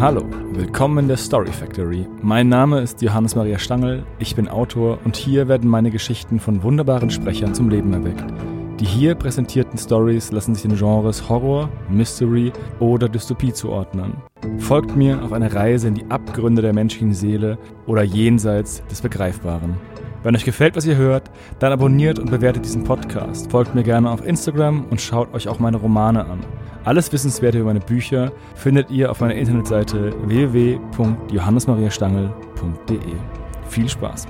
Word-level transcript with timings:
Hallo, 0.00 0.22
willkommen 0.52 0.98
in 0.98 1.08
der 1.08 1.16
Story 1.16 1.50
Factory. 1.50 2.06
Mein 2.22 2.48
Name 2.48 2.80
ist 2.80 3.02
Johannes 3.02 3.34
Maria 3.34 3.58
Stangl, 3.58 4.06
ich 4.20 4.36
bin 4.36 4.46
Autor 4.46 5.00
und 5.04 5.16
hier 5.16 5.48
werden 5.48 5.68
meine 5.68 5.90
Geschichten 5.90 6.38
von 6.38 6.62
wunderbaren 6.62 7.10
Sprechern 7.10 7.52
zum 7.52 7.68
Leben 7.68 7.92
erweckt. 7.92 8.24
Die 8.78 8.84
hier 8.84 9.16
präsentierten 9.16 9.76
Stories 9.76 10.30
lassen 10.30 10.54
sich 10.54 10.62
den 10.62 10.76
Genres 10.76 11.28
Horror, 11.28 11.68
Mystery 11.90 12.52
oder 12.78 13.08
Dystopie 13.08 13.52
zuordnen. 13.52 14.12
Folgt 14.58 14.94
mir 14.94 15.20
auf 15.20 15.32
eine 15.32 15.52
Reise 15.52 15.88
in 15.88 15.94
die 15.94 16.08
Abgründe 16.08 16.62
der 16.62 16.74
menschlichen 16.74 17.12
Seele 17.12 17.58
oder 17.88 18.04
jenseits 18.04 18.84
des 18.86 19.00
Begreifbaren. 19.00 19.74
Wenn 20.22 20.36
euch 20.36 20.44
gefällt, 20.44 20.76
was 20.76 20.86
ihr 20.86 20.96
hört, 20.96 21.28
dann 21.58 21.72
abonniert 21.72 22.20
und 22.20 22.30
bewertet 22.30 22.64
diesen 22.64 22.84
Podcast. 22.84 23.50
Folgt 23.50 23.74
mir 23.74 23.82
gerne 23.82 24.10
auf 24.10 24.24
Instagram 24.24 24.84
und 24.90 25.00
schaut 25.00 25.34
euch 25.34 25.48
auch 25.48 25.58
meine 25.58 25.76
Romane 25.76 26.24
an. 26.24 26.38
Alles 26.88 27.12
Wissenswerte 27.12 27.58
über 27.58 27.66
meine 27.66 27.80
Bücher 27.80 28.32
findet 28.54 28.90
ihr 28.90 29.10
auf 29.10 29.20
meiner 29.20 29.34
Internetseite 29.34 30.14
www.johannesmariastangl.de. 30.26 32.98
Viel 33.68 33.88
Spaß! 33.90 34.26